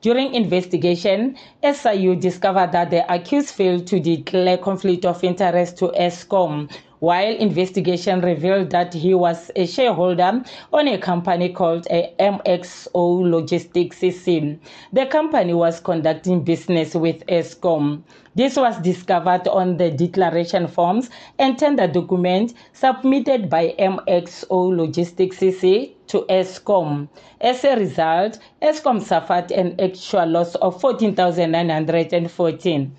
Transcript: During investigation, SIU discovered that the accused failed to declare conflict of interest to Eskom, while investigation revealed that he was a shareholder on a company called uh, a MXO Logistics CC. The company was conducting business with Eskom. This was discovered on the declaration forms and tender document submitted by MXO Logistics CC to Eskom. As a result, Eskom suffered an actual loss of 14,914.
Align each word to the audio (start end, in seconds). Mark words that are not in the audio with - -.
During 0.00 0.34
investigation, 0.34 1.36
SIU 1.62 2.14
discovered 2.16 2.72
that 2.72 2.90
the 2.90 3.12
accused 3.12 3.54
failed 3.54 3.86
to 3.88 3.98
declare 4.00 4.58
conflict 4.58 5.04
of 5.04 5.24
interest 5.24 5.76
to 5.78 5.88
Eskom, 5.88 6.70
while 7.00 7.34
investigation 7.36 8.20
revealed 8.20 8.70
that 8.70 8.94
he 8.94 9.14
was 9.14 9.50
a 9.56 9.66
shareholder 9.66 10.42
on 10.72 10.88
a 10.88 10.98
company 10.98 11.52
called 11.52 11.86
uh, 11.90 11.94
a 11.94 12.14
MXO 12.18 13.30
Logistics 13.30 13.98
CC. 14.00 14.58
The 14.92 15.06
company 15.06 15.54
was 15.54 15.80
conducting 15.80 16.42
business 16.42 16.94
with 16.94 17.24
Eskom. 17.26 18.02
This 18.34 18.56
was 18.56 18.78
discovered 18.78 19.48
on 19.48 19.76
the 19.78 19.90
declaration 19.90 20.68
forms 20.68 21.10
and 21.38 21.58
tender 21.58 21.86
document 21.88 22.54
submitted 22.72 23.50
by 23.50 23.74
MXO 23.78 24.76
Logistics 24.76 25.38
CC 25.38 25.92
to 26.08 26.24
Eskom. 26.28 27.08
As 27.40 27.64
a 27.64 27.76
result, 27.76 28.38
Eskom 28.62 29.00
suffered 29.02 29.50
an 29.52 29.80
actual 29.80 30.26
loss 30.26 30.54
of 30.56 30.80
14,914. 30.80 32.96